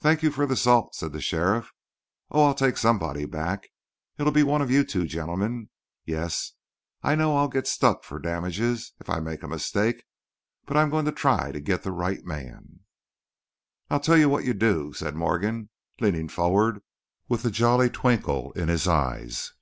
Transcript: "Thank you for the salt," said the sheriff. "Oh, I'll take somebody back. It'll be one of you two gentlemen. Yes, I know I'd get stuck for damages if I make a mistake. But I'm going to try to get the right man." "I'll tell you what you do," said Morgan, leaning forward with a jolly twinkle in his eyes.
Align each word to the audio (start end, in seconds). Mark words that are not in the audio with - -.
"Thank 0.00 0.22
you 0.22 0.30
for 0.30 0.46
the 0.46 0.56
salt," 0.56 0.94
said 0.94 1.12
the 1.12 1.20
sheriff. 1.20 1.70
"Oh, 2.30 2.46
I'll 2.46 2.54
take 2.54 2.78
somebody 2.78 3.26
back. 3.26 3.68
It'll 4.18 4.32
be 4.32 4.42
one 4.42 4.62
of 4.62 4.70
you 4.70 4.84
two 4.84 5.04
gentlemen. 5.06 5.68
Yes, 6.06 6.52
I 7.02 7.14
know 7.14 7.36
I'd 7.36 7.52
get 7.52 7.66
stuck 7.66 8.02
for 8.02 8.18
damages 8.18 8.94
if 9.00 9.10
I 9.10 9.20
make 9.20 9.42
a 9.42 9.48
mistake. 9.48 10.04
But 10.64 10.78
I'm 10.78 10.88
going 10.88 11.04
to 11.04 11.12
try 11.12 11.52
to 11.52 11.60
get 11.60 11.82
the 11.82 11.92
right 11.92 12.24
man." 12.24 12.80
"I'll 13.90 14.00
tell 14.00 14.16
you 14.16 14.30
what 14.30 14.46
you 14.46 14.54
do," 14.54 14.94
said 14.94 15.14
Morgan, 15.14 15.68
leaning 16.00 16.28
forward 16.28 16.80
with 17.28 17.44
a 17.44 17.50
jolly 17.50 17.90
twinkle 17.90 18.52
in 18.52 18.68
his 18.68 18.88
eyes. 18.88 19.52